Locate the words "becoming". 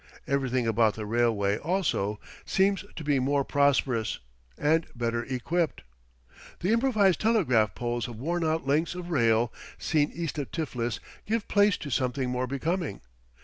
12.47-13.01